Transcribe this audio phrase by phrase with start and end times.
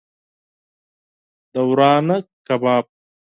[1.53, 2.15] د ورانه
[2.47, 2.85] کباب